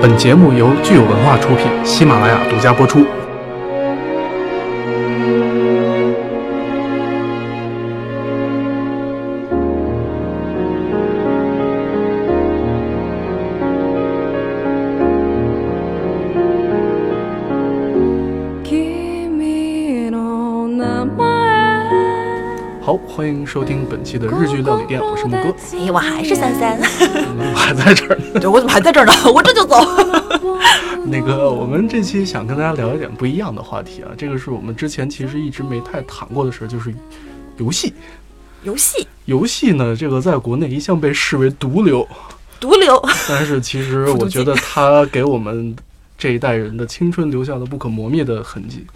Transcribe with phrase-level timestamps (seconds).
[0.00, 3.04] 本节目由具有文化出品，喜马拉雅独家播出。
[23.52, 25.52] 收听本期的日剧料理店，我是木哥。
[25.76, 26.78] 哎，我还是三三，
[27.36, 28.24] 我还在这儿呢。
[28.38, 29.12] 对，我怎么还在这儿呢？
[29.34, 29.76] 我这就走。
[31.06, 36.94] 那个，我们这期想跟大家聊一点不一样的话题啊，这个是我们之前其实一直没太谈过的事儿，就是
[37.56, 37.92] 游戏。
[38.62, 42.06] 游戏，游戏呢，这个在国内一向被视为毒瘤，
[42.60, 43.02] 毒瘤。
[43.28, 45.74] 但是其实我觉得它给我们
[46.16, 48.86] 这一代人的青春留下了不可磨灭的痕迹。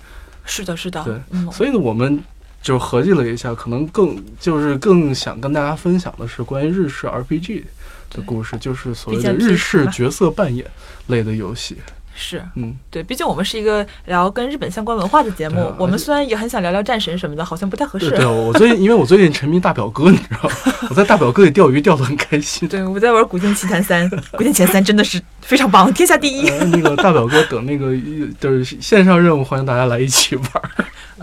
[0.45, 1.03] 是的，是的。
[1.03, 2.23] 对，嗯，所以呢，我们
[2.65, 7.63] 就合计了一下，可能更就是更想跟大家分享的是关于日式 RPG
[8.09, 10.65] 的故事，就是所谓的日式角色扮演
[11.09, 11.77] 类的游戏。
[12.15, 18.09] 是嗯，对，毕竟我们是一个聊跟日本相关文化的节目啊，我们虽然也很想聊聊战神什么的，好像不太合适。
[18.11, 20.55] 对对，我最近因为我最近沉迷大表哥，你知道吗？
[20.91, 22.69] 我在大表哥里钓鱼钓得很开心。
[22.69, 26.49] 对，我在玩《古剑奇谭三》，《古剑奇谭三》真的是非常棒，天下第一。
[26.49, 27.93] 呃那个大表哥等那个
[28.41, 30.47] 就是线上任务，欢迎大家来一起玩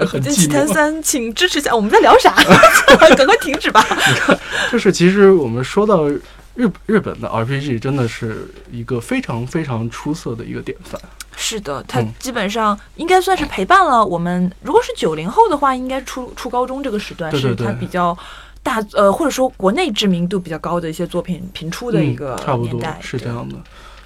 [0.09, 0.47] 古剑奇。
[0.47, 1.75] 谭三》，请支持一下。
[1.75, 2.33] 我们在聊啥？
[3.15, 3.85] 赶快停止吧。
[4.71, 6.09] 就是其实我们说到
[6.55, 10.99] 日日本的 RPG，真的是一个非常非常出色的一个典范。
[11.35, 14.51] 是的，它嗯基本上应该算是陪伴了我们。
[14.61, 18.15] 如果是九零后的话，应该初初高中这个时段是它比较
[18.61, 23.55] 大呃，或者说国内知名度比较高的一些作品频出的一个嗯、差不多是这样的。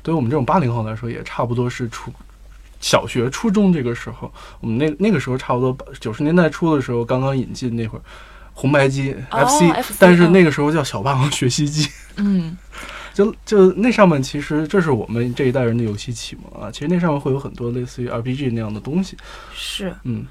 [0.02, 2.12] 对于我们这种八零后来说，也差不多是初
[2.80, 4.32] 小学、初中这个时候。
[4.62, 8.02] 我们那那个时候差不多九十年代初的时候，刚刚引进那会儿
[8.56, 11.88] 红白机、哦 FC，FC 但是那个时候叫小霸王学习机。
[12.16, 12.58] 嗯，
[13.14, 16.72] 就就那上面，其实这是我们这一代人的游戏启蒙啊。
[16.72, 19.16] 其实那上面会有很多类似于 RPG 那样的东西，
[19.54, 20.26] 是嗯。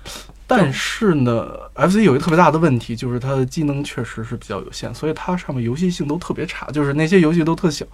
[0.47, 7.87] 但是呢，FC 有一个特别大的问题，就是它的机能确实是比较有限，所以它上面游戏性都特别差，就是那些游戏都特小。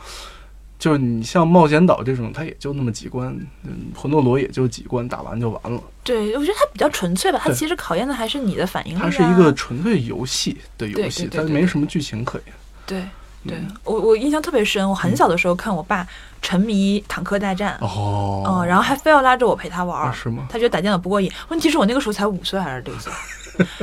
[0.80, 3.28] 就是你像冒险岛这种，它也就那么几关，
[3.64, 5.80] 嗯，魂斗罗也就几关，打完就完了。
[6.02, 9.02] 对，我觉得它比较纯粹吧，它其实考验的还是你的反应力、啊。
[9.04, 12.54] 它是一个纯粹游戏的游戏，它没什么剧情可言。
[12.86, 13.04] 对
[13.46, 16.06] 对嗯，我我印象特别深，我很小的时候看我爸
[16.40, 20.02] 沉迷坦克大战，哦，嗯，然后还非要拉着我陪他玩。
[20.02, 20.46] 啊是吗？
[20.50, 23.12] 他觉得打电脑不过瘾，问题是我那个时候才五岁还是六岁，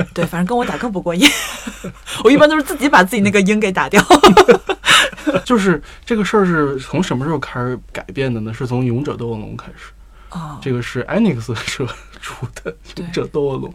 [0.16, 1.24] 对，反正跟我打更不过瘾。
[2.26, 4.04] 我一般都是自己把自己那个鹰给打掉。
[5.46, 8.54] 就是这个事儿是从什么时候开始改变的呢？
[8.54, 9.92] 是从《勇者斗恶龙》开始，
[10.32, 11.86] 哦，这个是 Enix 社
[12.22, 12.72] 出的
[13.02, 13.70] 《勇者斗恶龙》。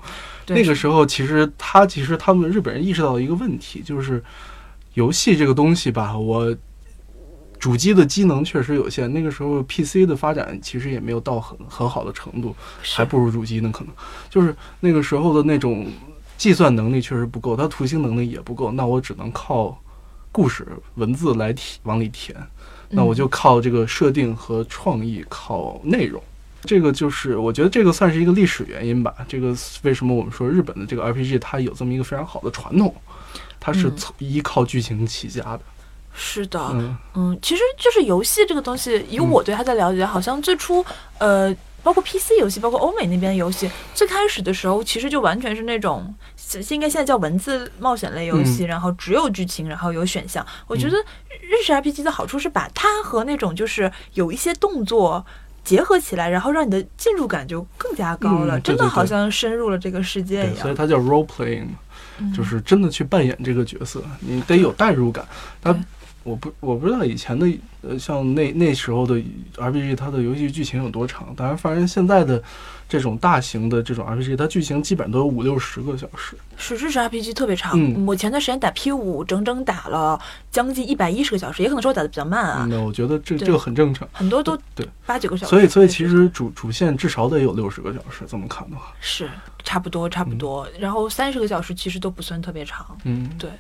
[0.49, 4.23] 那个时候，其实他其实他们日本人意识到一个问题，就是
[4.95, 6.55] 游戏这个东西吧，我
[7.59, 9.11] 主机的机能确实有限。
[9.13, 13.71] 那个时候 PC 的发展其实也没有到很很好的程度，还不如主机呢。
[13.73, 13.95] 可能
[14.29, 15.87] 就是那个时候的那种
[16.37, 19.81] 计算能力确实不够，它图形能力也不够，那我只能靠
[20.33, 22.35] 故事文字来填往里填。
[22.89, 26.21] 那我就靠这个设定和创意，靠内容。
[26.63, 29.15] 这个就是我觉得这个算是一个历史原因吧。
[29.29, 32.95] 这个为什么我们说日本的这个 RPG 它有这么一个非常好的传统，
[33.61, 35.61] 它是依靠剧情起家的。
[36.15, 40.85] 是的，嗯，嗯，其实就是游戏这个东西，以我对它的了解，好像最初
[41.19, 41.55] 呃。
[41.83, 46.15] 包括 PC 游戏，包括欧美那边的游戏，最开始的时候其实就完全是那种，
[46.71, 50.47] 应该现在叫文字冒险类游戏，然后只有剧情，然后有选项。
[50.67, 50.97] 我觉得
[51.41, 55.25] 日式 RPG 的好处是把它和那种就是有一些动作
[55.65, 60.63] 结合起来，然后让你的进入感就更加高了，嗯对对对真的好像深入了这个世界，一样。
[60.63, 61.67] 所以它叫 role playing，
[62.19, 65.27] 嗯就是真的去扮演这个角色，你得有代入感。
[65.61, 65.81] 它对
[66.25, 67.47] 我不我不知道以前的
[67.83, 69.21] 呃像那那时候的
[69.57, 72.43] RPG 它的游戏剧情有多长，但是反正现在的
[72.89, 76.37] 这种大型的这种 RPG，它剧情基本都有五六十个小时。
[76.57, 80.21] 是日式 RPG 特别长，嗯我前段时间打 P 五，整整打了
[80.51, 84.09] 将近一百一十个小时，也可能是我打的比较慢啊，那我觉得这这个很正常。
[84.13, 85.51] 很多都对，八九个小时。
[85.51, 89.29] 所以所以其实主主线至少得有六十个小时，这么看的话，是
[89.65, 92.97] 差不多差不多，然后三十个小时其实都不算特别长。
[93.05, 93.51] 嗯，对。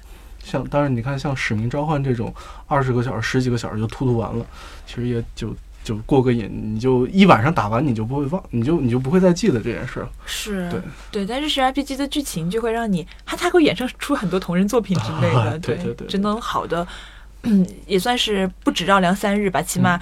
[0.43, 2.35] 像当然你看像使命召唤这种
[2.67, 4.45] 二十个小时、十几个小时就突突完了，
[4.87, 5.55] 其实也就
[5.85, 10.09] 就过个瘾，你就一晚上打完你就不会忘，你就你就不会再记得这件事了。
[10.27, 10.81] 是对
[11.11, 16.87] 对，但日式 RPG 的剧情就会让你，它它会衍生出很多同人作品之类的，对对对真的好的，
[17.43, 20.01] 嗯，也算是不止绕梁三日吧，起码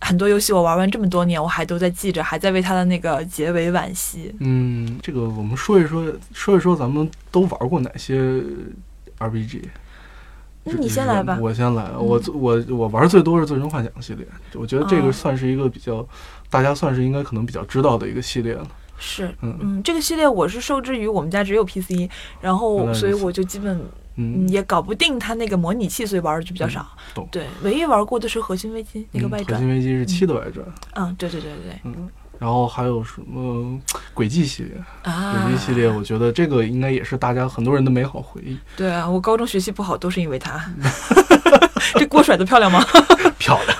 [0.00, 4.34] 很多游戏我玩完这么多年，我还都在记着，还在为它的那个结尾惋惜。
[4.40, 8.42] 嗯，这个我们说一说，说一说咱们都玩过哪些
[9.18, 9.62] RPG。
[10.64, 11.38] 那你先来吧。
[11.40, 16.06] 我先来，我我我玩最多是《最终幻想》系列，我觉得这个算是一个比较
[16.48, 18.66] 大家算是应该可能比较知道的一个系列了。
[18.98, 22.08] 是，嗯嗯，这个系列我是受制于我们家只有 PC，
[22.40, 23.80] 然后所以我就基本
[24.14, 26.86] 嗯也搞不定它那个模拟器，所以玩的就比较少。
[27.32, 30.64] 对，唯一玩过的是《核心危机》那个外传，《核心危机》是七的外传。
[30.94, 31.80] 嗯，对对对对。
[31.82, 32.08] 嗯，
[32.42, 33.80] 然后还有什么
[34.12, 34.72] 轨迹系列？
[35.04, 38.58] 啊，轨迹系列，我觉得这个应该也是大家很多人的美好回忆。
[38.76, 40.60] 对啊，我高中学习不好都是因为它。
[41.94, 42.84] 这锅甩的漂亮吗？
[43.38, 43.78] 漂亮。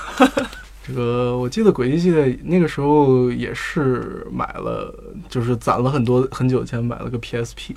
[0.87, 4.95] 这个我记得轨迹系列那个时候也是买了，
[5.29, 7.75] 就是攒了很多很久钱买了个 PSP。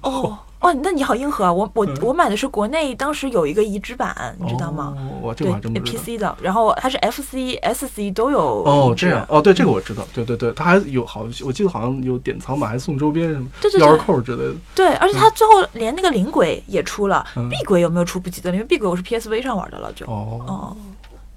[0.00, 1.52] 哦哦，那你好硬核啊！
[1.52, 4.94] 我我我买的是国内当时有一个移植版，你知道吗？
[5.22, 5.98] 我这个还真不知道。
[6.02, 8.62] PC 的，然后它是 FC、SC 都有。
[8.64, 10.06] 哦，这样哦，对，这个我知道。
[10.12, 14.54] 对对对，它还有好，我记得好像有典藏版，还送周边什么钥匙扣之类的。
[14.74, 20.76] 对，而且它最后连那个灵轨也出了，B 轨有没有出不记得了，因为 B 轨我是 PSV 上玩的了，就哦哦，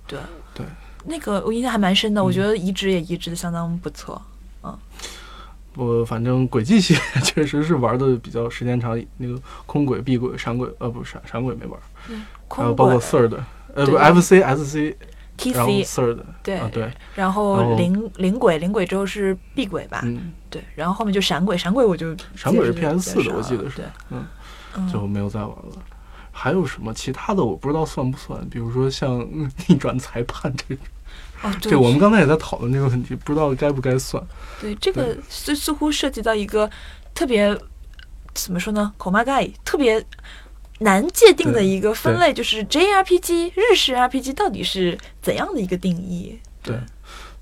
[0.06, 0.19] 对。
[0.54, 0.64] 对，
[1.06, 4.22] 那个我印象还蛮深的，我觉得移植也移植的相当不错。
[4.64, 4.78] 嗯，
[5.75, 11.80] 我反正轨迹系列 确实是玩的比较时间长，那个空轨、闭轨、闪轨，呃，不是闪闪轨没玩，
[12.50, 13.38] 还有包括 third，
[13.74, 14.96] 呃，不，FC、SC、
[15.38, 20.02] TC、third，对对，然后零零轨，零轨之后是壁轨吧？
[20.04, 23.81] 嗯，对，然后后面就闪轨，闪轨我就闪轨是 PS 四的，我记得是，
[24.12, 24.26] 嗯，
[24.92, 25.76] 就没有再玩了。
[26.36, 27.44] 还有什么其他的？
[27.44, 28.44] 我不知道算不算。
[28.50, 29.19] 比如说像
[29.68, 30.84] 逆转裁判这种，
[31.44, 34.24] 哦，对，我们刚才也在讨论这个问题，不知道该不该算。
[34.60, 36.69] 对，这个似似乎涉及到一个
[37.13, 37.56] 特别
[38.34, 38.92] 怎么说呢？
[38.98, 40.04] 口马盖特别
[40.80, 46.40] 难界定的一个分类，就是 JRPG 日式 RPG 到底是怎样的一个定义？
[46.63, 46.75] 对，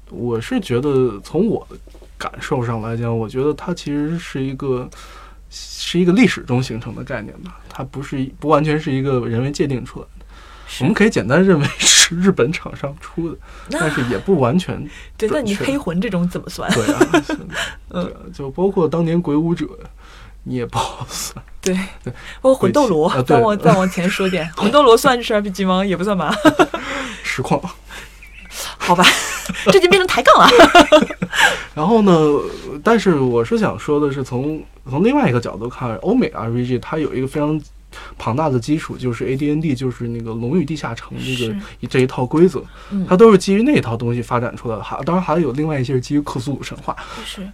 [0.09, 1.77] 我是觉得从我的
[2.18, 4.89] 感受上来讲，我觉得它其实是一个。
[5.53, 10.20] 是一个历史中形成的概念吧，它不是不完全是一个人为界定出来的。
[10.79, 13.38] 我们可以简单认为是日本厂商出的，
[13.69, 14.88] 但是也不完全。
[15.18, 16.71] 对，那你黑魂这种怎么算？
[16.71, 17.00] 对啊，
[18.03, 19.68] 对，就包括当年鬼武者，
[20.44, 21.44] 你也不好算。
[21.62, 25.85] 对对，包括魂斗罗，再往再往前说点，魂斗罗算是 RPG 吗？
[25.85, 26.33] 也不算吧。
[27.24, 27.62] 实况。
[28.77, 29.03] 好吧，
[29.71, 30.50] 这就变成抬杠了。
[31.74, 32.12] 然后呢？
[32.83, 37.59] 但是我是想说的是，从从另外一个角度看，欧美 RPG 它有一个非常
[38.17, 41.55] 庞大的基础，就是 AD&D，就是那个《龙与地下城》这个
[41.88, 42.63] 这一套规则，
[43.07, 44.83] 它都是基于那一套东西发展出来的。
[44.83, 46.95] 还当然还有另外一些是基于克苏鲁神话。
[47.25, 47.47] 是。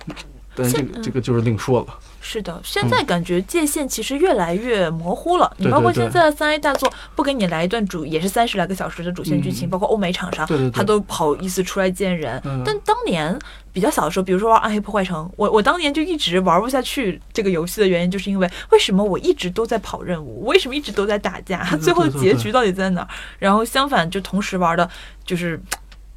[0.59, 1.99] 但这个这个就是另说了。
[2.19, 5.55] 是的，现在感觉界限其实越来越模糊了。
[5.57, 12.41] 你包括现在三 A 大作，不给你来一段主也是三十来个小时的主线剧情，包括欧美厂商，他都不好意思出来见人。
[12.65, 13.37] 但当年
[13.77, 23.07] 比较小的时候，比如说玩《暗黑破坏城》，我我当年就一直玩不下去这个游戏的原因，就是因为为什么我一直都在跑任务，为什么一直都在打架，最后的结局到底在哪？
[23.37, 24.89] 然后相反，就同时玩的
[25.23, 25.61] 就是。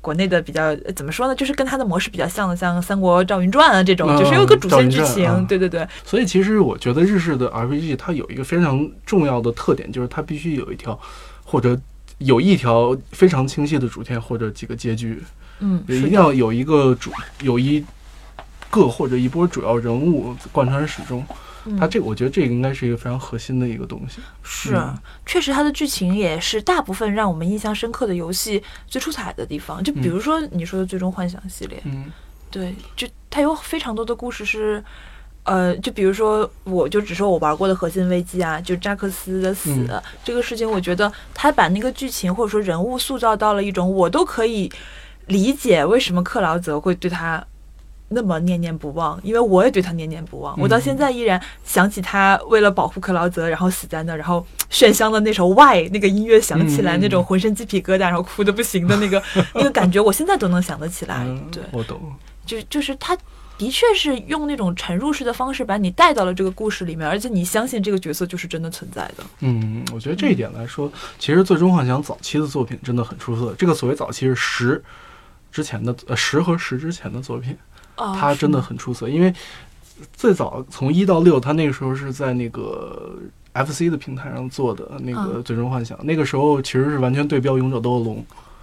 [0.03, 1.35] 国内的比较怎么说呢？
[1.35, 5.47] 就是跟它的模式比较像的，像《三国赵云传》啊这种，就是有个主线剧情。
[5.47, 5.87] 对对对。
[6.07, 10.99] 所以其实我觉得日式的 RPG 它有一个非常重要的特点，就是它必须有一条
[11.45, 11.79] 或者
[12.17, 15.23] 有一条非常清晰的主线或者几个结局。
[15.61, 15.83] 嗯。
[15.87, 17.11] 一定要有一个主
[17.41, 17.85] 有一
[18.69, 21.25] 个或者一波主要人物贯穿始终。
[21.79, 24.19] 它这个，我觉得这个应该是一个非常核心的一个东西。
[24.43, 24.83] 是，
[25.27, 29.85] 确实它的剧情也是大部分让我们印象深刻的游戏最出彩的地方。
[29.85, 32.07] 就比如说你说的《最终幻想》系列，嗯，
[32.51, 34.83] 对，就它有非常多的故事是，
[35.43, 39.87] 呃，就比如说，我就只说我玩过的《核心危机》啊，就扎克斯的死
[40.25, 44.73] 这个事情，我觉得他把那个剧情或者说人物塑造到了一种我都可以
[45.31, 47.43] 理解为什么克劳泽会对他。
[48.13, 50.59] 那么念念不忘，因为我也对他念念不忘。
[50.59, 59.23] 我到现在依然想起他为了保护克劳泽，然后死在那，然后炫香的那首《Why》那个音乐响起来，那种浑身鸡皮疙瘩，然后哭的不行的那个
[59.55, 61.25] 那个感觉，我现在都能想得起来。
[61.53, 62.01] 对，我懂。
[62.45, 63.17] 就就是他
[63.57, 69.23] 的确是用那种沉入式的方式把你带到了这个故事里面，而且你相信这个角色就是真的存在的。
[69.39, 73.55] 嗯，我觉得这一点来说，其实《最终幻想》早期的作品真的很出色。
[73.57, 74.83] 这个所谓早期是十
[75.51, 77.57] 之前的呃十和十之前的作品。
[78.19, 79.31] 他真的很出色，因为
[80.15, 83.15] 最早从一到六，他那个时候是在那个
[83.53, 88.17] FC 的平台上做的那个《最终幻想》，那个时候其实是完全对标《勇者斗恶龙》。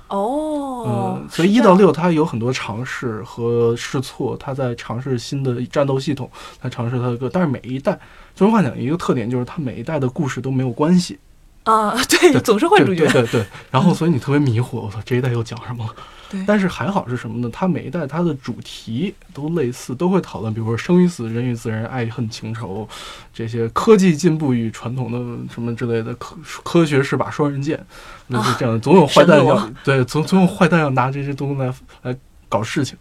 [0.08, 6.28] 哦，嗯，所以一到六他有很多尝试和试错，他在尝试新的战斗系统，
[6.60, 7.92] 他尝试他的歌，但是每一代
[8.34, 11.20] 《最终幻想》一个特点就是他每一代的故事都没有关系。
[11.66, 13.06] 啊， 对，总是换主角。
[13.06, 15.94] 对对对，然后所以你特别迷惑，我操，这一代又讲什么了？
[16.30, 17.50] 对，但是还好是什么呢？
[17.54, 22.88] 它每一代它的主题都类似，都会讨论，比如说生与死、人与自然、爱恨情仇
[23.34, 27.80] 这些科技进步与传统的什么之类的科科学是把双刃剑，
[28.28, 32.18] 那是这样的，总有坏蛋要、 神对，总总有坏蛋要拿这些东西来来
[32.50, 32.98] 搞事情。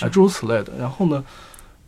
[0.00, 0.72] 啊，诸如此类的。
[0.78, 1.24] 然后呢，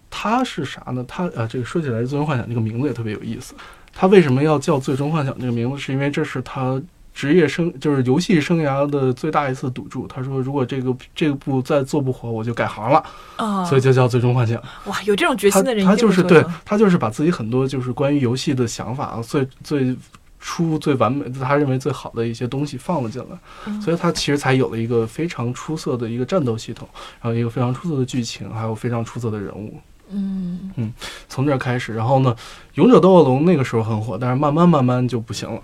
[0.08, 1.04] 它是啥呢？
[1.08, 3.54] 它啊，这个说起来，《最终幻想》这个名字也特别有意思。
[3.92, 5.76] 它为什么要叫《最终幻想》这个名字？
[5.76, 6.80] 是因为这是他
[7.18, 10.06] 职业生，就是游戏生涯的最大一次赌注。
[10.06, 13.02] 他说，如果这个这个部再做不火，我就改行了，
[13.34, 14.56] 啊，所以就叫《最终幻想》。
[14.84, 19.96] 哇，有这种决心的人，他就是对对，他就是把自己很多就是关于游戏的想法最最
[20.38, 26.88] 出最完美，他认为最好的一些东西放了进来，嗯所以他其实才有了一个非常出色的一个战斗系统，
[27.20, 29.74] 然后一个非常出色的剧情，还有非常出色的人物。
[30.10, 30.92] 嗯
[31.28, 32.32] 从这儿开始，然后呢，
[32.74, 35.60] 《勇者斗恶龙》那个时候很火，但是慢慢慢慢就不行了。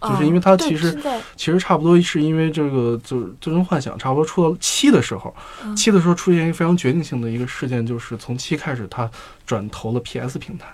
[0.00, 0.98] 就是因为它其实
[1.36, 9.10] 其实差不多是因为这个，就是《最终幻想》差不多出到七的时候，嗯七的时候出现一个非常决定性的一个事件，就是从七开始，它
[9.46, 10.66] 转投了 PS 平台。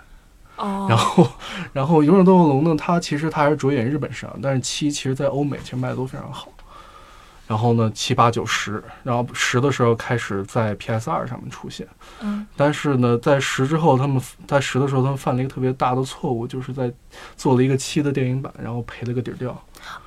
[0.57, 1.29] 哦，然后，
[1.73, 6.49] 然后《勇者斗恶龙》呢，它其实它还是着眼日本市场，但是七其实在欧美其实卖的都非常好。
[7.47, 11.87] 然后呢，七八九十，然后十的时候开始在 PS 二上面出现。
[12.21, 16.93] 嗯但是呢，在十之后，他们在十的时候，他们犯了一个特别大的错误，就是在
[17.37, 19.57] 做了一个七的电影版，然后赔了个底儿掉。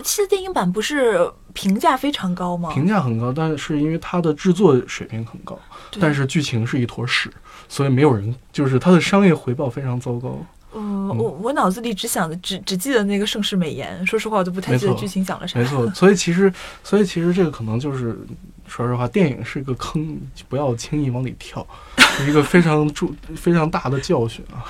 [0.03, 2.72] 七的电影版不是评价非常高吗？
[2.74, 5.58] 评价很高，但是因为它的制作水平很高，
[6.00, 7.31] 但是剧情是一坨屎，
[7.69, 10.38] 所以没有人，就是它的商业回报非常糟糕。
[10.73, 15.57] 嗯，我我脑子里只想的只只记得那个盛世美颜，说实话我都不太记得剧情讲了啥。
[15.59, 16.51] 没错，所以其实，
[16.83, 18.15] 所以其实这个可能就是，
[18.67, 21.65] 说实话，电影是一个坑，不要轻易往里跳，
[21.97, 24.61] 是一个非常注非常大的教训啊。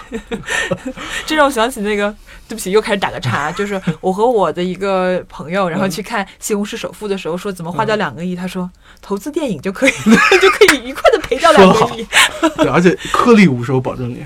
[1.28, 2.10] 这让我想起那个，
[2.48, 8.70] 对不起，又开始打个岔， 就是我和我的一个朋友，然后去看《西红柿首富》的时候，说怎么花掉两个亿，他说
[9.02, 12.08] 投资电影就可以就可以愉快的赔掉两个亿。
[12.56, 14.26] 对，而且颗粒无收，保证你，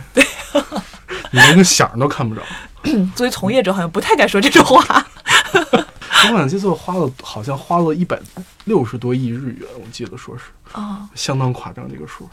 [1.34, 2.42] 你连个响都看不着。
[3.16, 5.06] 作为从业者，好像不太敢说这种话。
[6.30, 8.18] 我感觉最后花了，好像花了一百
[8.66, 12.30] 六十多亿日元，我记得说是啊，相当夸张这个数，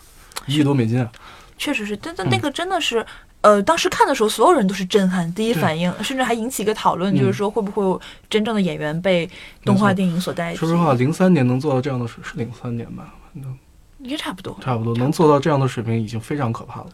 [0.47, 1.11] 一亿多美金啊。
[1.59, 3.05] 确实是，但但嗯那个真的是。
[3.43, 9.27] 呃，当时看的时候，所有人都是震撼，第一反应，甚至还引起一个讨论，嗯就是说会不会有真正的演员被
[9.65, 10.59] 动画电影所代替？
[10.59, 13.15] 说实话，零三年能做到这样的水，是零三年吧？
[13.33, 13.59] 反正
[14.01, 14.55] 应该差不多。
[14.63, 16.87] 差不多能做到这样的水平，已经非常可怕了。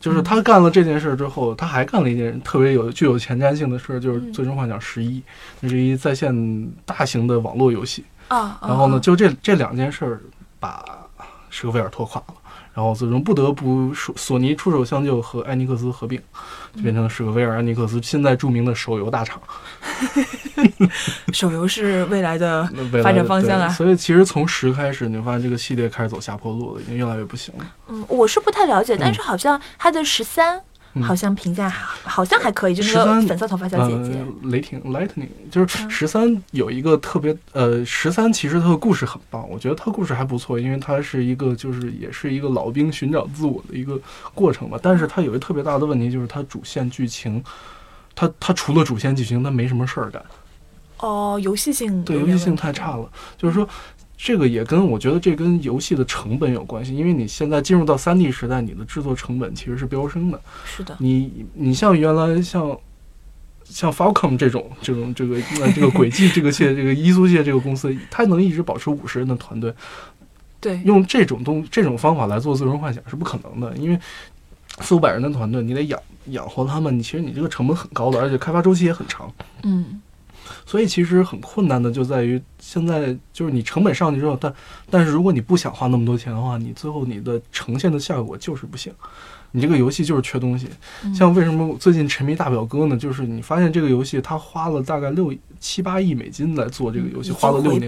[0.00, 5.18] 就是他干了这件事之后，他还干了一件特别有具有前瞻性的事，就是嗯《最终幻想十一》，
[5.60, 8.04] 那是一在线大型的网络游戏。
[8.28, 9.00] 啊，然后呢，啊。
[9.00, 10.20] 就这这两件事
[10.60, 10.84] 把
[11.50, 12.34] 史克威尔拖垮了，
[12.78, 16.16] 然后最终不得不索索尼出手相救和艾尼克斯合并，
[16.76, 19.42] 就变成了史克威尔、艾尼克斯现在著名的手游大厂。
[21.34, 22.64] 手游是 未来的
[23.02, 27.66] 发展方向啊所以其实从十开始，你就发现这个系列开始走下坡路了，已经越来越不行了。
[27.88, 30.62] 嗯，我是不太了解，但是好像它的十三、嗯
[31.02, 34.18] 好像评价好像还可以，就是那个13粉色头发小姐姐。
[34.18, 44.00] 呃，雷霆 Lightning 就是嗯十三有一个特别呃，十三其实它的故事很棒，我觉得它故事还不错，因为它是一个就是也是一个老兵寻找自我的一个
[44.34, 44.78] 过程吧。
[44.82, 47.42] 但是它有一个特别大的问题，就是它主线剧情，
[48.14, 50.22] 它它除了主线剧情，它没什么事儿干。
[50.98, 53.08] 哦，游戏性对，游戏性太差了。
[53.36, 53.68] 就是说，
[54.20, 60.40] 这个也跟我觉得这跟游戏的成本有关系，因为你现在进入到三 D 时代，你的制作成本其实是飙升的。
[60.64, 62.76] 是的，你你像原来像
[63.64, 69.72] 像 Falcom 这种这种这个呃这个轨迹这个界这个伊租界这个公司，它能一直保持五十人的团队，
[70.60, 73.98] 对，用这种东这种方法来做最终幻想是不可能的，因为
[74.80, 79.32] 四五百人的团队，你得养养活他们，你其实你这个成本很高的，而且开发周期也很长。
[79.62, 80.00] 嗯，
[80.66, 84.54] 所以其实很困难的就在于现在就是你成本上去之后，但
[84.90, 88.92] 但是如果你不想花那么多钱的话，你最后你的呈现的效果就是不行。
[89.52, 90.68] 你这个游戏就是缺东西。
[91.04, 92.96] 嗯像为什么最近沉迷大表哥呢？
[92.96, 97.82] 就是你发现这个游戏他花了大概六七八亿美金来做这个游戏，花了六年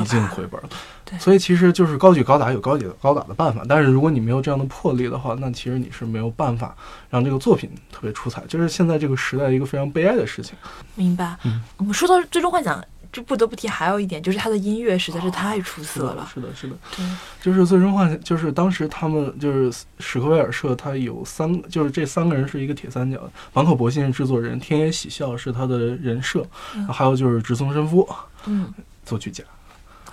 [0.00, 0.22] 已经。
[0.28, 0.68] 回本了
[1.04, 6.74] 对，所以其实就是高举高打有高举高打的办法，但是如果你没有这样的魄力的话，那其实你是没有办法
[7.10, 10.54] 让这个作品特别出彩，就是现在这个时代一个非常悲哀的事情。
[10.94, 11.36] 明白。
[11.44, 12.80] 嗯我们说到《最终幻想》，
[13.12, 16.26] 这不得不提还有一点，就是他的音乐实在是太出色了，。
[16.32, 17.04] 是的，是的，对，
[17.42, 26.42] 就是最终幻想，就是当时他们就是史克威尔社，他有三，就是这三个人是一个铁三角，坂口博信是制作人，天野喜孝是他的人设，
[26.74, 28.08] 嗯还有就是直松伸夫
[28.46, 28.72] 嗯，
[29.04, 29.44] 作曲家。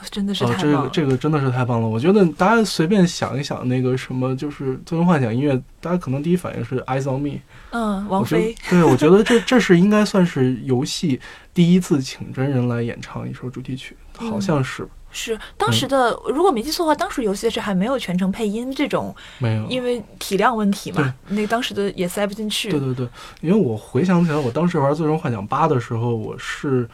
[0.10, 0.89] 真的是哦，这个太棒了。
[0.91, 1.88] 这个真的是太棒了！
[1.88, 7.29] 我觉得大家随便想一想，那个什么，就是《最终幻想》音乐，大家可能第一反应是《Eyes on Me》。
[7.72, 11.20] 嗯，王菲，，对，我觉得这 这是应该算是游戏
[11.53, 14.88] 第一次请真人来演唱一首主题曲，好嗯像是。
[15.12, 22.70] 是当时的，如果没记错的话，当时游戏是还没有全程配音这种，没有，因为体量问题嘛，那当时的也塞不进去。
[22.70, 23.08] 对对对，
[23.41, 26.88] 因为我回想起来，我当时玩《最终幻想八》的时候，我是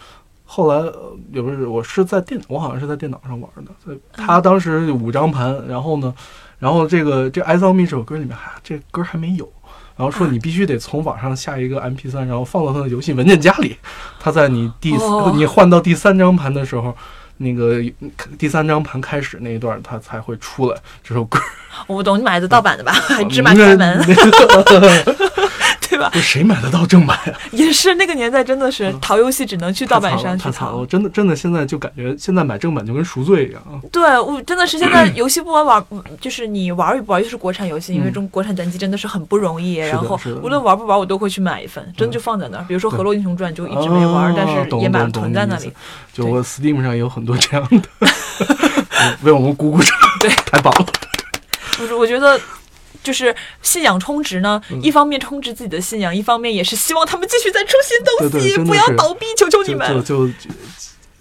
[0.46, 0.92] 后来
[1.34, 3.98] 也不是，我是在电，我好像是在电脑上玩的。
[4.14, 6.14] 他当时五张盘，然后呢，
[6.60, 9.52] 然后这个这《爱 o 蜜》这首歌里面还这歌还没有。
[9.98, 13.78] 然后说你必须得从网上下一个 MP 三，然后放到他的游戏文件夹里。
[14.20, 14.94] 他在你第
[15.36, 16.94] 你换到第三张盘的时候，
[17.38, 17.82] 那个
[18.38, 21.40] 第三张盘开始那一段，他才会出来这首歌。
[21.88, 22.94] 我不懂，你买的盗版的吧？
[23.32, 24.00] 芝麻开 门。
[25.96, 26.12] 对吧？
[26.16, 27.34] 谁买得到正版呀？
[27.52, 30.76] 也是那个年代，真的是淘游戏只能去盗版商去淘。
[30.76, 33.80] 我真的真的现在就感觉现在买正版就跟赎罪一样啊！
[33.92, 35.86] 对，我真的是现在游戏不玩玩，
[36.20, 39.76] 就是你玩与不玩，就是国产游戏，因为中国产单机真的是很不容易。
[39.76, 42.66] 然后无论玩不玩，我都会去买一份，真的就放在那儿。
[42.68, 45.72] 比如说《河洛英雄传》，就一直没玩，但是也买了囤在那里。
[46.12, 48.08] 就我 Steam 上也有很多这样的，
[49.24, 50.86] 为我们鼓鼓掌，对，太棒了！
[51.80, 52.38] 我我觉得。
[53.06, 60.04] 就是信仰充值呢，一方面充值自己的信仰，一方面也是希望他们继续再出新东西，不要倒闭，求求你们！
[60.04, 60.34] 就就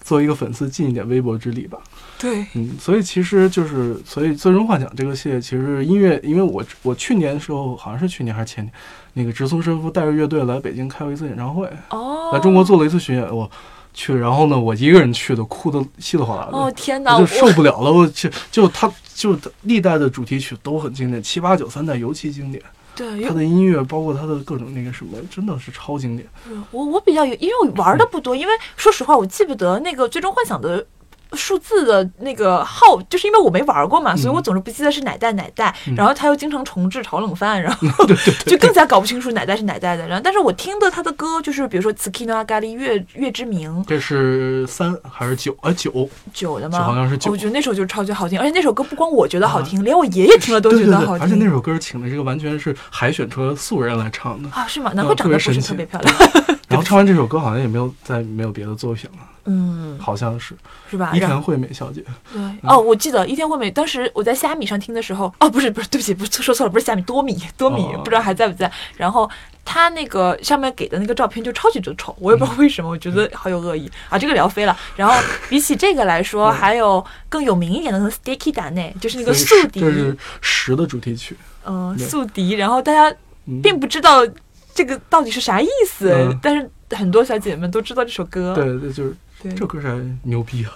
[0.02, 1.78] 做一个粉丝尽一点微薄之力吧。
[2.18, 8.72] 对，嗯，所以其实就是，所以《最终幻想》这个系列，其实音乐，因为我我去年的时候，好像是去年还是前年，
[9.12, 13.50] 那个直松伸夫带着乐队来北京开过一次演唱会，哦，来中国做了一次巡演，我。
[13.94, 16.58] 去，然后呢，我一个人去的，哭的稀里哗啦的。
[16.58, 17.90] 哦天哪，我就受不了了。
[17.92, 22.62] 我去，就他，就历代的主题曲都很经典，七八九三代尤其经典。
[22.96, 26.28] 对，他的音乐，包括他的各种那个什么，真的是超经典。
[26.70, 30.84] 我我比较有，因为我玩的不多，因为说实话，我记不得那个《最终幻想》的。
[31.34, 35.74] 数字的那个号，就是因为我没玩过嘛，所以我总是不记得是哪代哪代。
[35.96, 38.06] 然后他又经常重置炒冷饭，然后
[38.46, 40.06] 就更加搞不清楚哪代是哪代的。
[40.06, 45.54] 然后，但是我听的他的歌，就是比如说《Tsukino a g a r i 月月之名》，这是三还是九？
[45.60, 46.82] 啊，九九的吗？
[46.82, 47.30] 好像是九。
[47.30, 51.26] 我觉得那首就是超级好听，而且那首歌不光我觉得好听，连我爷爷听了都觉得好听。
[51.26, 54.66] 而且那首歌请的这个完全是海选出来素人来唱的啊？
[54.66, 54.92] 是吗？
[54.94, 56.14] 难怪长得不是特别漂亮。
[56.74, 59.18] 然后唱完这首歌，好像也没有再没有别的作品了。
[59.46, 60.56] 嗯，好像是
[60.90, 61.12] 是吧？
[61.14, 62.02] 伊田惠美小姐。
[62.32, 68.72] 对哦，我记得伊田惠美当时我在虾米上听的时候，哦，不是不是，对不起，不是说错了，不是虾米，多米多米，不知道还在不在。
[68.96, 69.30] 然后
[69.62, 74.18] 他那个上面给的那个照片就超级的丑，我也不知道为什么，我觉得好有恶意啊。
[74.18, 74.74] 这个聊飞了。
[74.96, 75.14] 然后
[75.50, 81.36] 比起这个来说， 还有更有名一点的，可能 Sticky Dan 就是那个宿敌，就是十的主题曲。
[81.66, 82.52] 嗯，宿敌。
[82.52, 83.14] 然后大家
[83.62, 84.26] 并不知道
[84.74, 88.54] 这个到底是啥意思，但是很多小姐姐们都知道这首歌。
[88.54, 89.14] 对对，就是。
[89.54, 90.72] 这歌还牛逼啊！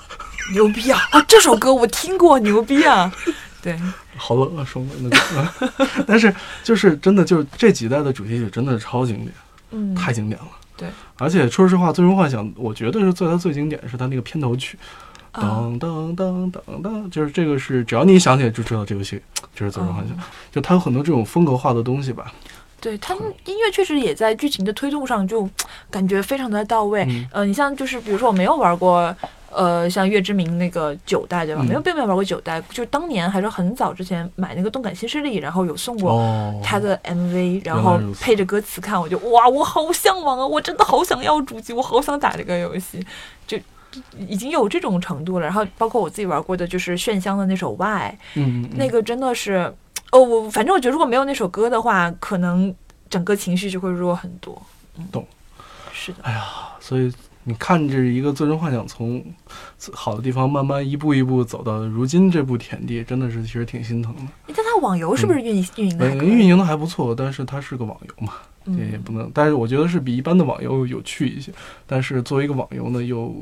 [0.52, 1.00] 牛逼啊！
[1.11, 3.11] 啊，这首歌我听过，牛逼啊！
[3.62, 3.80] 对，
[4.14, 5.48] 好冷啊，说那个，
[6.06, 9.32] 但是就是真的，就是这几代的主题曲真的是超经典，
[9.70, 10.48] 嗯，太经典了。
[10.76, 14.78] 对，而且说实话，《最终幻想》我觉得是做它最经典的是它那个片头曲，
[15.32, 19.18] 当当当当当，就是这个是只要你一想起来就知道这游戏
[19.54, 20.14] 就是《最终幻想》，
[20.52, 22.30] 就它有很多这种风格化的东西吧。
[22.80, 25.48] 对他们音乐确实也在剧情的推动上就
[25.90, 27.06] 感觉非常的到位。
[27.32, 29.14] 呃，你像就是比如说我没有玩过，
[29.50, 31.62] 呃，像月之名那个九代对吧？
[31.62, 36.22] 没有并没有玩过九代，就当年还是很早之前买那个动感新势力，然后有送过
[36.62, 40.46] 他的 MV，然后配着歌词看，我就哇，我好向往啊！
[40.46, 43.04] 我真的好想要主机，我好想打这个游戏，
[43.44, 43.58] 就
[44.28, 45.46] 已经有这种程度了。
[45.46, 49.74] 然后包括我自己玩过的就是炫香的那首 Y，嗯，那个真的是。
[50.10, 52.74] 哦，我反正我觉得如果没有那首歌的话，可能
[53.10, 54.60] 整个情绪就会弱很多。
[55.12, 55.26] 懂，
[55.92, 56.18] 是的。
[56.22, 56.44] 哎呀，
[56.80, 57.12] 所以
[57.44, 59.24] 你看，这一个最终幻想从
[59.92, 64.22] 好的地方慢慢一步一步走到如今这步田地，真的是其实挺心疼的。
[64.48, 66.16] 但它网游是不是运运营的？
[66.16, 68.34] 运营的还不错，但是它是个网游嘛，
[68.66, 69.30] 也也不能。
[69.32, 71.52] 但是我觉得是比一般的网游有趣一些。
[71.86, 73.34] 但是作为一个网游呢，又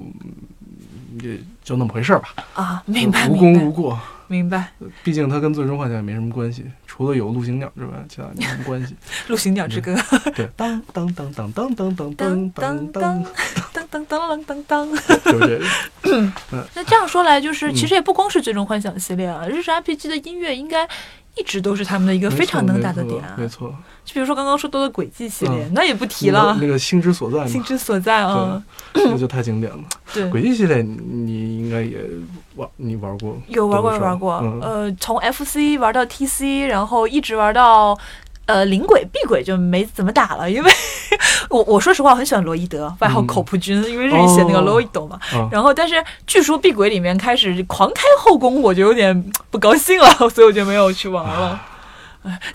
[1.22, 2.28] 也就那么回事儿吧。
[2.54, 3.98] 啊，明白，无功无过。
[4.28, 4.72] 明白，
[5.04, 8.94] 毕竟它跟最终幻想也没什么关系，除了有陆行鸟之外，其他没什么关系。
[9.28, 9.94] 陆行鸟之歌，
[10.34, 13.24] 对，当当当当当当当当当当
[13.72, 15.60] 当当当当当，就是
[16.02, 16.32] 这个。
[16.74, 20.88] 那这样说来，就是其实也不光是最终幻想系列啊，日式 RPG 的音乐应该。
[21.36, 23.74] 一直都是他们的一个非常能打的点啊，没错。
[24.04, 26.56] 就比如说刚刚说到的轨迹系列，那也不提了。
[26.60, 28.62] 那个心之所在，心之所在啊，
[28.94, 29.82] 那就太经典了。
[30.14, 31.98] 对，轨迹系列你应该也
[32.54, 33.36] 玩，你玩过？
[33.48, 34.34] 有玩过，玩过。
[34.62, 37.98] 呃，从 FC 玩到 TC，然后一直玩到。
[38.46, 40.72] 呃，灵鬼、碧鬼就没怎么打了，因为
[41.50, 45.18] 我我说实话，我很喜欢罗伊德，外号口扑君，因为日语写那个罗伊德嘛。
[45.50, 51.60] 然后，但是据说碧鬼里面开始狂开后宫，我就有点不高兴了，所以我就没有去玩了。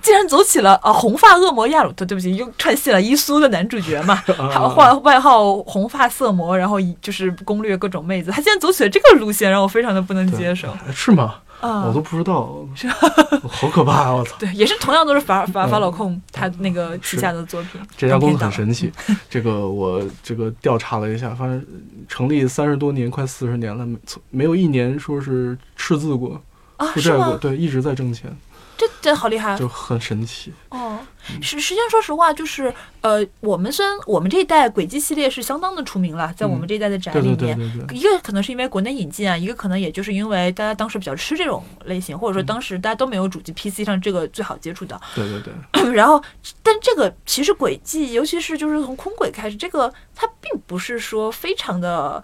[0.02, 4.16] 竟然走起了啊红发恶魔亚鲁特，对不起，又串戏了伊苏的男主角嘛，
[4.52, 10.68] 还换外号红发色魔，然后以就是攻略各种妹子，他竟然走起了这个路线，让我非常的不能接受。
[10.94, 11.36] 是吗？
[11.62, 12.66] 啊我都不知道，
[13.48, 14.14] 好可怕啊！
[14.16, 14.36] 我操！
[14.40, 18.92] 对，也是同样都是法 法法老控他那个旗下的作品，这家公司很神奇，
[19.30, 21.66] 这个我这个调查了一下，发现
[22.08, 26.42] 成立三十多年，快四十年了，没从没有一年说是赤字过、
[26.94, 28.36] 负债过，对，一直在挣钱，
[28.78, 30.52] 这这好厉害就很神奇。
[31.36, 31.42] 哦。
[31.42, 45.00] 实实际上，说实话，就是呃，我们虽然我们这一代轨迹系列是相当的出名了，在我们嗯这一代的宅里面，对对对对，一个可能是因为国内引进啊，一个可能也就是因为大家当时比较吃这种类型，或者说当时大家都没有主机 PC 上这个最好接触到。
[45.16, 46.22] 对对对， 然后，
[46.62, 52.24] 但这个其实轨迹，尤其是就是从空轨开始，这个它并不是说非常的。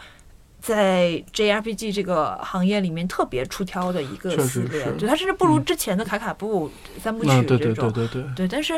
[0.68, 6.70] 在 JRPG 这个行业里面特别出挑的一个确系列对它甚至不如之前的卡卡布
[7.02, 8.06] 三部曲嗯，对对这种对。
[8.10, 8.74] 对对，对，但是，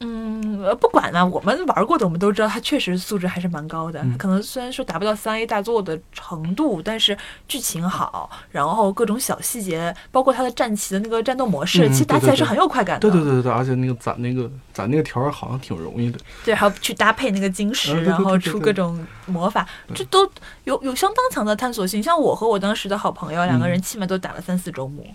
[0.00, 3.98] 嗯，呃不管了，我们玩过的，我们都知道，它确实素质还是蛮高的。
[4.02, 7.16] 嗯可能虽然说达不到三 A 大作的程度，但是
[7.48, 13.08] 剧情好，然后各种小细节，包括它的战旗的那个战斗模式，嗯其实打起来是很有快感的。
[13.08, 16.18] 对对对对，而且那个攒那个攒那个条儿好像挺容易的。
[16.44, 20.30] 对，还要去搭配那个晶石，啊对对然后出各种魔法，这都
[20.64, 22.02] 有有相当强的探索性。
[22.02, 25.06] 像我和我当时的好朋友两个嗯人，起码都打了三四周目。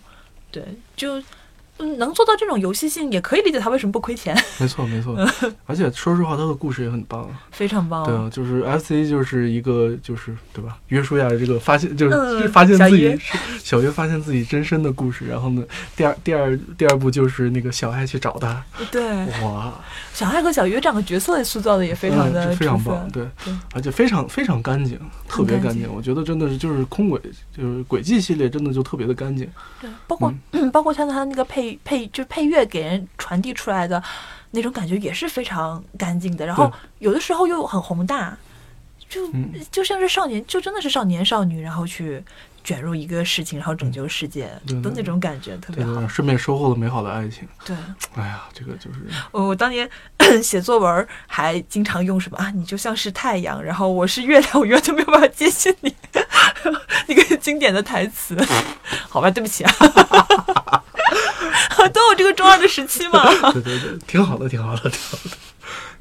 [0.50, 0.65] 对，
[0.96, 1.22] 就。
[1.82, 5.15] 嗯能做到这种游戏性，也可以理解他为什么不亏钱， 没错没错，
[5.65, 7.30] 而且说实话，他的故事也很棒。
[7.52, 8.06] 非常棒。
[8.06, 10.78] 对啊，就是 FC 就是一个就是对吧？
[10.88, 13.20] 约书亚这个发现就是嗯 发现自己小约
[13.63, 15.63] 小约发现自己真身的故事，然后呢，
[15.96, 19.04] 第二第二第二部就是那个小爱去找他，对，
[19.44, 19.74] 哇，
[20.13, 23.10] 小爱和小约这两个角色塑造的也非常嗯的非常棒，。
[23.12, 25.94] 对对，而且非常非常干净，特别干净干净。
[25.96, 27.20] 我觉得真的是就是空轨
[27.56, 29.48] 就是轨迹系列真的就特别的干净。
[29.82, 30.34] 对，包括、
[30.72, 34.01] 包括像他那个配配就配乐给人传递出来的
[34.51, 38.38] 那种感觉也是非常干净的，然后有的时候又很宏大，
[39.07, 42.23] 就、嗯就像是少年，就真的是少年少女，然后去
[42.63, 46.07] 卷入一个事情，然后拯救世界对对的那种感觉，特别好。
[46.07, 47.47] 顺便收获了美好的爱情。
[47.65, 47.75] 对，
[48.15, 48.99] 哎呀，这个就是
[49.31, 49.89] 我我当年
[50.43, 52.51] 写作文还经常用什么啊？
[52.51, 55.95] 你就像是太阳，然后我是月亮，我永远都没有办法接近你，
[57.07, 58.38] 那个经典的台词。
[59.10, 59.73] 好吧，对不起啊，
[61.93, 63.24] 都有这个中二的时期嘛。
[63.54, 65.32] 对对对，挺好的，挺好的，挺好的。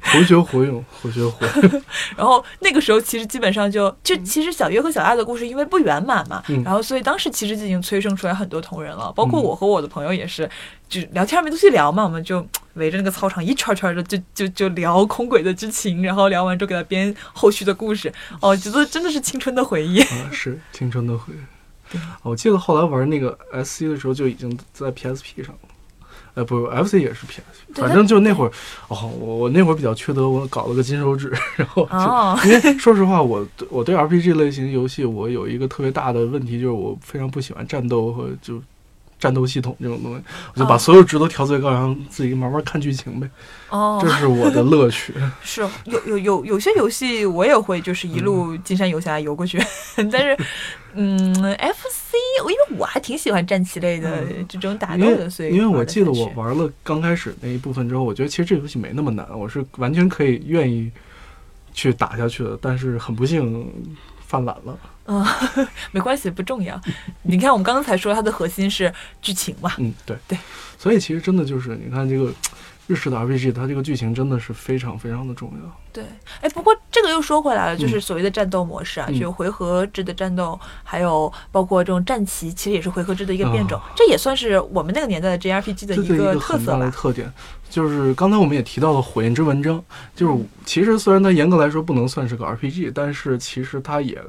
[0.03, 1.81] 活学活用，活学活用。
[2.17, 10.49] 然后那个时候其实基本上就就其实小约和小爱的故事因为不圆满嘛，嗯然后所以当时其实就已经催生出来很多同人了，包括嗯我和我的朋友也是，
[10.89, 20.01] 就聊天没东西聊嘛，我们就围着那个操场一圈圈的就就就聊空轨的剧情，然后聊完之后给他编后续的故事，哦，觉得真的是青春的回忆。
[20.01, 21.37] 啊，是青春的回忆。
[22.23, 25.59] 我记得后来玩那个 SC 的时候就已经在 PSP 上了，
[26.35, 28.51] 呃，不，FC 也是 PSP，反正就那会儿，
[28.87, 38.61] 哦，我我那会儿比较缺德，我搞了个金手指， 然后就、哦因为说实话，我对我对 RPG 类型游戏我有一个特别大的问题，就是我非常不喜欢战斗和就
[39.21, 40.23] 战斗系统这种东西，
[40.55, 43.29] 我就把哦所有值都调最高，然后自己慢慢看剧情呗，
[43.69, 43.99] 哦。
[44.01, 45.13] 这，是我的乐趣。
[45.43, 49.57] 是有有有有些游戏我也会就是一路嗯金山游侠游过去，
[50.11, 50.35] 但是
[50.93, 52.15] 嗯，FC
[52.49, 54.45] 因为我还挺喜欢战棋类的嗯。
[54.49, 60.91] 这种打斗的，所以因为我记得我玩了刚开始那一部分之后，我觉得其实这游戏没那么难，我是完全可以愿意
[61.73, 63.71] 去打下去的，但是很不幸
[64.25, 64.77] 犯懒了。
[65.11, 65.25] 嗯，
[65.91, 66.79] 没关系，不重要。
[67.23, 70.37] 你看，我们刚刚才说它的核心是剧情嘛，嗯，对对，
[70.77, 72.31] 所以其实真的就是你看这个
[72.87, 75.77] 日式的 RPG，它这个剧情真的是非常非常的重要。
[75.91, 76.05] 对。
[76.39, 87.11] 哎，不过这个又说回来了，就是嗯所谓的战斗模式啊，嗯就回合制的战斗，还有包括这种战棋，其实也是回合制的一个变种，啊这也算是我们那个年代的 JRPG 的一个个很大的特色吧。
[87.11, 87.33] 特点，
[87.69, 89.83] 就是刚才我们也提到了《火焰之文章》，嗯
[90.15, 94.21] 就是其实虽然它严格来说不能算是个 RPG，但是其实它也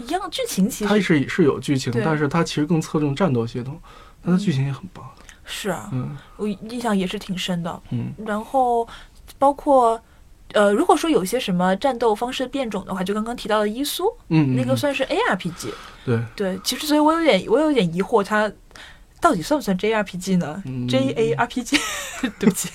[0.00, 3.80] 一样剧情其实它是是有剧情，但是它其实更侧重战斗系统，
[4.24, 5.04] 它的剧情也很棒。
[5.44, 7.82] 是啊，嗯我印象也是挺深的。
[7.90, 8.86] 嗯然后
[9.38, 10.00] 包括。
[10.52, 15.68] 呃，如果说有些什么战斗方式变种的话，就刚刚提到的伊苏，嗯，嗯那个算是 ARPG，
[16.04, 16.20] 对。
[16.34, 18.50] 对，其实所以我有点我有点疑惑，它
[19.20, 20.88] 到底算不算 JRPG 呢、嗯。
[20.88, 21.78] J A R P G，
[22.38, 22.68] 对不起，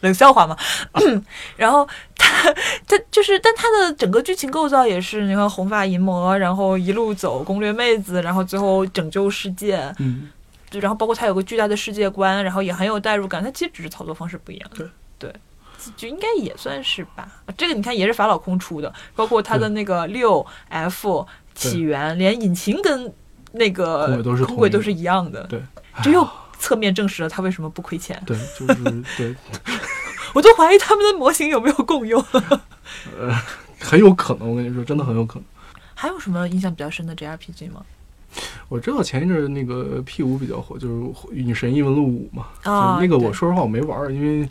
[0.00, 0.56] 冷笑话嘛。
[1.56, 2.52] 然后它
[2.86, 10.28] 它 就是，但它的整个剧情构造也是，你看红发银魔，然后一路走攻略妹子，然后最后拯救世界，嗯，
[10.70, 13.42] 就然后包括它有个巨大的世界观，然后也很有代入感。
[13.42, 14.70] 它其实只是操作方式不一样。
[14.74, 14.86] 对。
[15.18, 15.32] 对。
[15.96, 23.12] 就应该也算是吧，这个你看也是法老空出的，包括它的那个六 F 起源，连引擎跟
[23.52, 25.62] 那个空轨都是一样的，对，
[26.02, 26.28] 只有
[26.58, 28.20] 侧面证实了他为什么不亏钱。
[28.26, 29.34] 对，就是对，
[30.34, 32.22] 我都怀疑他们的模型有没有共用。
[33.18, 33.34] 呃，
[33.80, 35.44] 很有可能，我跟你说，真的很有可能。
[35.94, 37.82] 还有什么印象比较深的 JRPG 吗？
[38.68, 40.94] 我知道前一阵儿那个 P 五比较火，就是
[41.30, 44.46] 《女神异闻录五》嘛，啊就那个我说实话我没玩儿，因为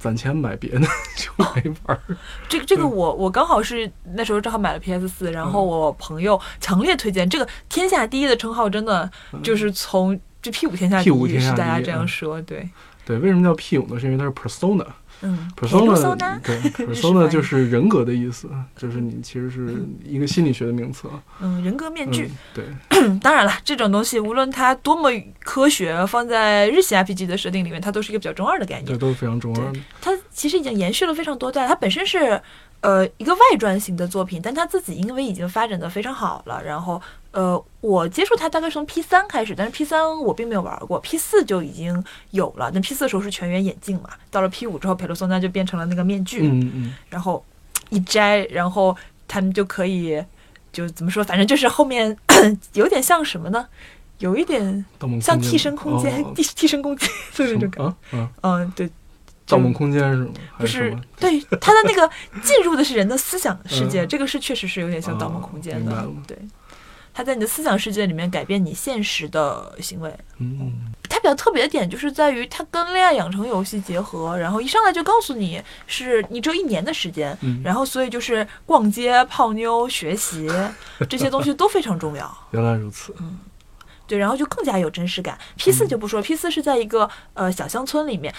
[0.00, 0.80] 攒钱买别的
[1.14, 2.00] 就没玩儿。
[2.48, 9.08] 这个这个我我刚好是那时候正好买了 PS 四，然后我朋友强烈推荐这个天下第一的称号，真的
[9.44, 10.18] 就是从
[10.50, 12.68] 这 P 五天下第 P5 一天下是大家这样说，对，
[13.04, 14.00] 对，为什么叫 P 五呢？
[14.00, 14.86] 是因为它是 Persona。
[15.20, 16.56] 嗯 Persona 对
[16.86, 21.20] Persona 就是人格的意思，就是你其实是一个心理学的名词啊。
[21.40, 28.86] 嗯，人格面具嗯。，对， 当然了，这种东西无论它多么科学，放在日系 RPG 的设定里面，它都是一个比较中二的概念。
[28.86, 29.80] 这都是非常中二的。
[30.00, 32.40] 它其实已经延续了非常多代，它本身是
[32.80, 37.00] 呃一个外传型的作品，但他自己因为已经发展的非常好了，然后
[37.32, 47.44] 呃我接触他大概是从 P 三开始，但是 P 三我并没有玩过，P 四就已经有了，那 P 四的时候是全员眼镜嘛，到了 P 五之后，佩罗索纳就变成了那个面具，嗯嗯，然后
[47.90, 50.22] 一摘，然后他们就可以
[50.72, 52.16] 就怎么说，反正就是后面
[52.74, 53.66] 有点像什么呢？
[54.18, 54.84] 有一点
[55.22, 58.18] 像替身空间、哦替替身空间的那种感觉。
[58.18, 58.90] 啊啊，嗯，对，
[59.48, 60.30] 盗梦空间是吗？
[60.52, 60.96] 还不是？
[61.18, 62.08] 对他的那个
[62.42, 66.36] 进入的是人的思想世界，嗯这个是确实是有点像《盗梦空间》的对。
[67.14, 80.48] 他在你的思想世界里面改变你现实的行为，嗯它比较特别的点就是在于它跟恋爱养成游戏结合，然后一上来就告诉你是你只有一年的时间，嗯，然后所以就是逛街、泡妞、学习
[81.08, 82.32] 这些东西都非常重要。
[82.52, 83.12] 原来如此。
[83.18, 83.38] 嗯
[84.06, 85.36] 对，然后就更加有真实感。
[85.56, 88.32] P 四就不说，P 四是在一个呃小乡村里面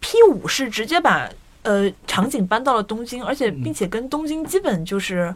[0.00, 1.28] ，P 五是直接把
[1.62, 5.34] 呃场景搬到了东京，而且并且跟东京基本就是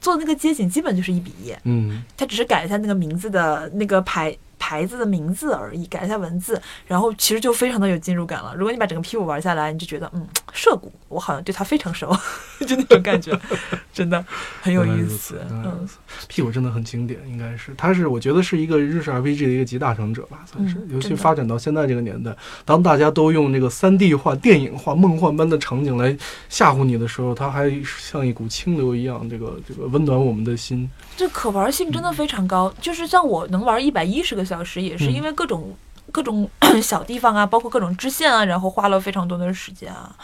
[0.00, 4.36] 做那个街景基本就是一比一，嗯他只是改了一下那个名字的那个牌。
[4.68, 8.54] 牌子的名字而已，改一下文字，然后其实就非常的有进入感了。
[8.54, 12.14] 如果你把整个 P 五玩下来，你就觉得，嗯，涉谷，我好像对它非常熟，
[12.68, 13.32] 就那种感觉，
[13.94, 14.22] 真的
[14.60, 15.96] 很有意思嗯，此
[16.28, 20.76] P 五真的很经典，应该是它是我觉得是一个日式 RPG 的一个集大成者吧，算是。
[20.90, 26.14] 尤其发展到现在这个年代，当大家都用这个三 D 化、电影化、梦幻般的场景来
[26.50, 30.86] 吓唬你的时候，它还像一股清流一样，这个这个温暖我们的心。
[31.16, 35.74] 这可玩性真的非常高，就是像我能玩一百一十个小时，也是因为各种、
[36.12, 36.48] 各种
[36.82, 40.14] 小地方啊，包括各种支线啊，然后花了非常多的时间啊。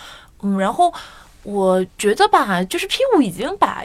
[0.42, 0.92] 嗯，然后
[1.42, 3.84] 我觉得吧，就是 P 五已经把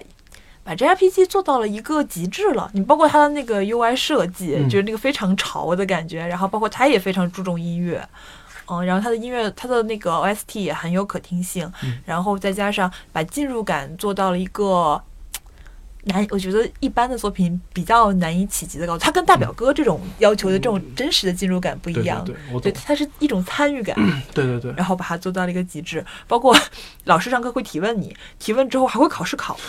[0.64, 2.70] 把 JRPG 做到了一个极致了。
[2.74, 8.08] 你包括它的那个 UI 设计，嗯就是那个非常潮的感觉，然后包括它也非常注重音乐。
[8.72, 15.02] 嗯，然后它的音乐，它的那个 OST 也很有可听性，嗯然后再加上把进入感做到了一个
[16.06, 19.04] 难，我觉得一般的作品比较难以企及的高度。
[19.04, 23.96] 它跟大表哥这种要求的这种真实的进入感不一对样，对对，我对，它是一种参与感，
[24.34, 26.04] 对对对，然后把它做到了一个极致。
[26.28, 26.58] 包括
[27.04, 29.60] 老师上课会提问你，提问之后还会考试考，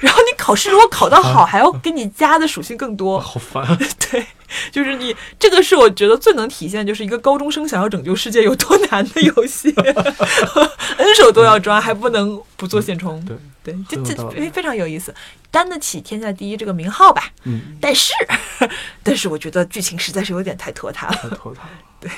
[0.00, 3.18] 然后你考试如果考得啊好，还要给你加的属性更多。
[3.18, 3.62] 好烦。
[3.64, 3.78] 啊
[4.10, 4.26] 对，
[4.70, 9.74] 就是你这个是我觉得最能体现，就是一个高中生想要拯救世界有多难的游戏，
[10.96, 13.22] N 手都要抓，还不能不做现充。
[13.24, 15.14] 对，对，这这非非常有意思，
[15.50, 17.24] 担得起天下第一这个名号吧。
[17.44, 18.12] 嗯，但是，
[19.02, 21.70] 但是我觉得剧情实在是有点太拖沓了，太拖沓了。
[22.00, 22.16] 对，嘛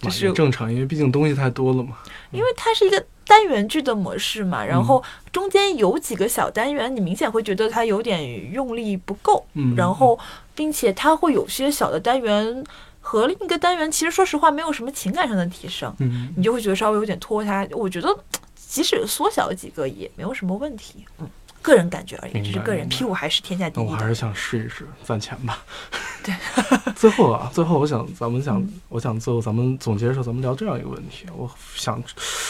[0.00, 1.98] 就是正常，因为毕竟东西太多了嘛。
[2.30, 10.18] 因为它是一个单元剧的模式嘛，然后中间有几个小单元，你明显会觉得它有点用力不够，嗯，然后
[10.54, 12.64] 并且它会有些小的单元
[13.00, 17.66] 和另一个单元，其实说实话没有什么情感上的提升，嗯，你就会觉得稍微有点拖沓。
[17.72, 18.08] 我觉得
[18.54, 21.28] 即使缩小几个也没有什么问题，嗯，
[21.62, 22.88] 个人感觉而已，明白这是个人。
[22.88, 25.62] P 五还是天下第一，那我还是想试一试，攒钱吧。
[26.22, 26.34] 对。
[26.94, 31.26] 最后啊，最后我想，咱们想，嗯我想最后咱们总结的时候，咱们聊这样一个问题。
[31.36, 32.02] 我想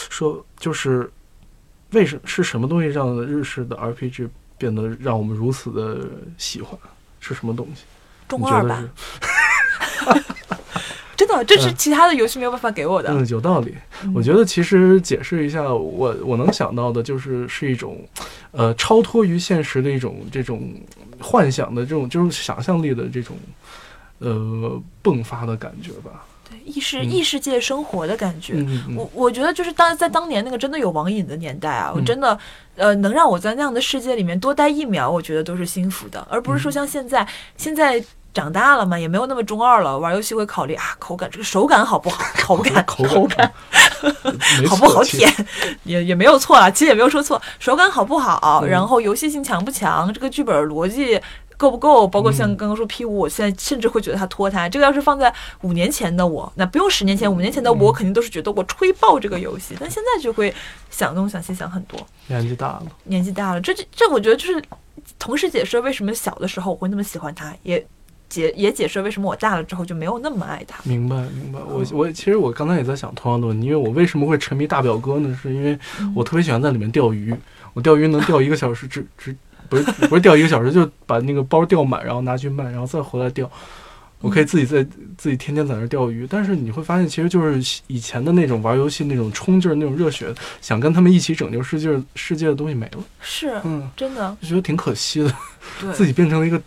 [0.09, 1.09] 说，就是
[1.91, 6.77] 为什是什么东西让日式的 RPG 变得让我们如此的喜欢？
[7.19, 7.83] 是什么东西？
[8.27, 8.83] 中二吧？
[11.15, 13.09] 真的，这是嗯其他的游戏没有办法给我的。
[13.11, 13.75] 嗯，有道理。
[14.03, 18.05] 嗯我觉得其实解释一下，我我能想到的就是是一种，
[18.53, 20.73] 呃，超脱于现实的一种这种
[21.19, 23.35] 幻想的这种就是想象力的这种，
[24.19, 26.23] 呃，迸发的感觉吧。
[26.49, 28.63] 对异世嗯异世界生活的感觉。
[28.95, 32.39] 我我觉得就是当在当年那个真的有网瘾的年代啊，我嗯真的
[32.75, 38.03] 呃能让我在那样的世界里面多待一秒，我觉得都是幸福的，而不是说嗯像现在现在。
[38.33, 39.97] 长大了嘛，也没有那么中二了。
[39.97, 42.23] 玩游戏会考虑啊，口感这个手感好不好？
[42.43, 43.51] 口感口口感
[44.67, 45.31] 好不好舔，
[45.83, 51.19] 也也没有错啊，其实也没有说错，手感好不好，嗯然后游戏性强不强，这个剧本逻辑
[51.55, 52.07] 够不够？
[52.07, 54.67] 包括像刚刚说 P 五，我现在甚至会觉得它拖沓。
[54.67, 60.53] 这个要是放在五年前的我，那不用十年前，五年前的我肯定都是觉得我吹爆这个游戏，但现在就会
[60.89, 61.99] 想东想西想很多。
[62.27, 64.61] 年纪大了，年纪大了，这这这，我觉得就是
[65.17, 67.85] 同时解释为什么小的时候我会那么喜欢它，也
[68.29, 70.79] 解也解释为什么我大了之后就没有那么爱他。
[70.83, 71.59] 明白明白。
[71.67, 75.37] 我我其实我刚才也在想同样的问题，因为我为什么会沉迷大表哥呢？
[75.41, 75.77] 是因为
[76.15, 77.33] 我特别喜欢在里面钓鱼，
[77.73, 79.35] 我钓鱼能钓一个小时，只只
[79.69, 83.49] 不是不是钓一个小时，就把那个包钓满，然后拿去卖，然后再回来钓。
[84.19, 84.81] 我可以自己在
[85.17, 93.03] 自己天天在那钓鱼，但是你会发现，其实就是以前的那种玩游戏那种冲劲儿、那种热血，想跟他们一起拯救世界世界的东西没了。
[93.19, 95.35] 是，嗯，真的就觉得挺可惜的，
[95.81, 96.61] 对，自己变成了一个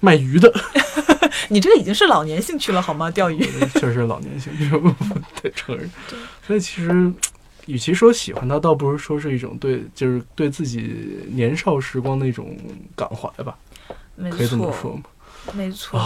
[0.00, 0.52] 卖鱼的，
[1.48, 3.10] 你这个已经是老年兴趣了好吗？
[3.10, 3.42] 钓鱼，
[3.74, 4.94] 确实是老年兴趣，我
[5.42, 5.90] 得承认。
[6.46, 7.12] 所以其实，
[7.66, 12.56] 与其说喜欢它，倒不如说是一种对，就是对自己年少时光的一种
[12.96, 13.56] 感怀吧，
[14.16, 15.02] 没可以这么，说吗？
[15.52, 16.00] 没错。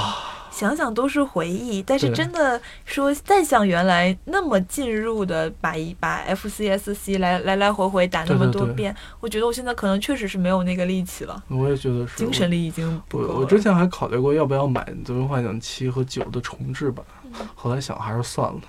[0.57, 12.17] 想想都是回忆，但是真的说再像原来那么进入的把一把 FCSC 来来来回回打那么对对对多遍，我觉得我现在可能确实是没有那个力气了，我也觉得是。
[12.17, 13.35] 精神力已经不够了。
[13.35, 18.61] 我我之前还考虑过要不要买《最终幻想七》和九的重置版，嗯后来想还是算了，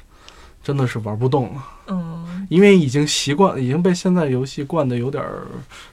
[0.62, 5.48] 真的是玩不动了，嗯，因为已经习惯，已经被现在游戏惯的有点儿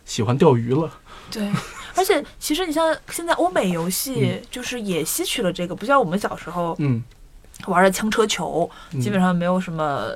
[0.04, 0.90] 喜欢钓鱼了。
[1.30, 1.48] 对。
[1.94, 7.02] 而且其实你像现在欧美游戏，就是也吸取了这个，不像我们小时候嗯，
[7.66, 9.00] 玩的枪车球，嗯。
[9.00, 10.08] 基本上没有什么。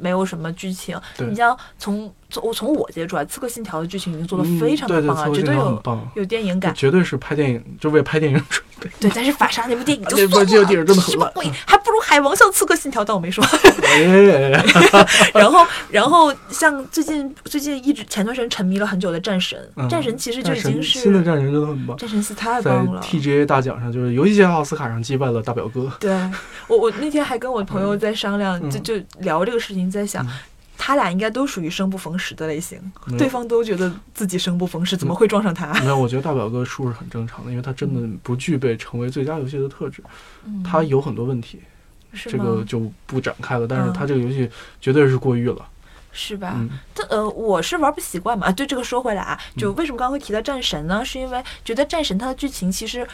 [0.00, 0.96] 没有什么剧情，
[1.28, 6.74] 你像从从从我接触啊，《刺客信条》的剧情已经做的嗯非常的棒了，绝对有条很棒，有电影感。
[6.74, 8.90] 绝对是拍电影，就为拍电影准备。
[9.00, 13.42] 对，但是法沙那部电影就那部算了这个电影真的很烂什么鬼，还不如海王像刺客信条，但我没说。
[13.82, 14.50] 哎，
[15.34, 23.00] 然后，然后像最近最近一直前段时间沉迷了很久的战神，嗯战神其实就已经是新的战神真的很棒，战神四太在棒了。
[23.00, 25.90] TGA 大奖上，就是游戏界奥斯卡上击败了大表哥。
[25.98, 26.12] 对
[26.68, 30.24] 我，我那天还跟我朋友在商量，嗯就就聊这个事情，在想。
[30.88, 35.70] 嗯他俩应该都属于生不逢时的类型，嗯对方都觉得自己生不逢时，怎么会撞上他？
[35.80, 40.02] 没有，我觉得大表哥输是很正常的，因为他真的不具备成为最佳游戏的特质，
[40.46, 41.60] 嗯他有很多问题，
[42.14, 42.38] 这？
[42.38, 43.66] 个就不展开了。
[43.68, 45.68] 但是嗯他这个游戏绝对是过誉了。
[46.10, 46.54] 是吧？
[46.56, 48.46] 嗯，这呃，我是玩不习惯嘛。
[48.46, 51.04] 啊，对这个说回来啊，就为什么刚刚会提到战神呢？
[51.04, 53.06] 是因为觉得战神它的剧情其实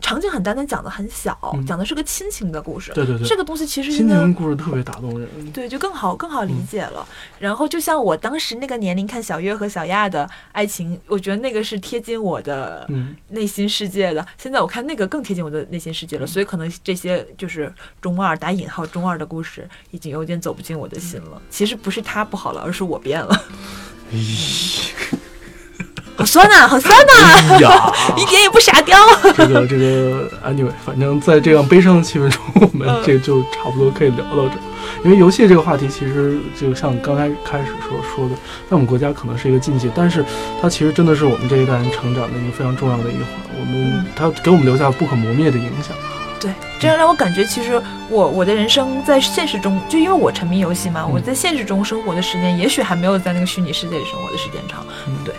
[0.00, 2.92] 场景很单，单讲的很小，嗯讲的是个亲情的故事。
[2.92, 5.28] 对对对，这个东西其实亲应该情故事特别打动人。
[5.52, 7.06] 对，就更好更好理嗯解了。
[7.38, 14.24] 然后就像我当时那个年龄看小月和小亚的爱情，我觉得那个是贴近我的嗯，内心世界的。
[14.38, 21.42] 现在我看那个更贴近我的内心世界了，所以可能这些就是中二打引号中二的故事，已经有点走不进我的心了。
[21.50, 23.44] 其实不是他不好了，而是我变了。
[26.16, 28.96] 咦，好酸呐、 好酸呐、 一点也不傻雕。
[29.36, 34.60] 这个这个，anyway，反正在这样悲伤的气氛中，我们嗯这个就差不多可以聊到这儿。
[35.04, 40.24] 因为游戏这个话题，其实就像刚才开始所说的，在我们国家可能是一个禁忌，但是
[40.60, 43.26] 它其实真的是我们这一代人成长的一个非常重要的一环。
[43.58, 45.94] 我们嗯它给我们留下不可磨灭的影响。
[46.40, 54.84] 对，这样让我感觉，其实我我的人生在现实中，就因为我沉迷游戏嘛，嗯我在现实中生活的时间，也许还没有在那个虚拟世界里生活的时间长。
[55.06, 55.34] 嗯对，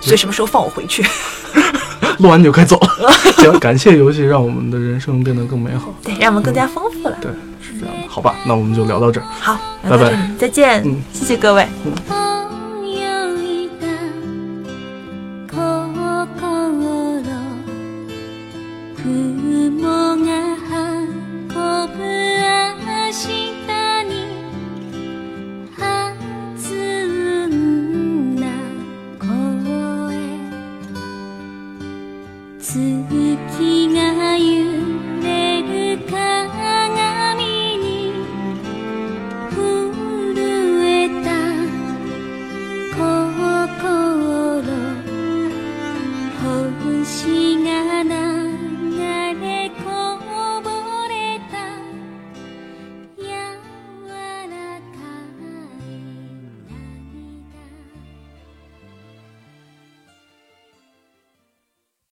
[0.00, 1.04] 所以什么时候放我回去？
[2.18, 3.10] 录完你就该走了。
[3.38, 5.94] 行，感谢游戏让我们的人生变得更美好。
[6.02, 7.16] 对，让我们更加丰富了。
[7.20, 7.30] 对，
[7.62, 8.08] 是这样的。
[8.08, 9.26] 好吧，那我们就聊到这儿。
[9.40, 11.62] 好，拜拜，再见，嗯谢谢各位。
[12.08, 12.19] 啊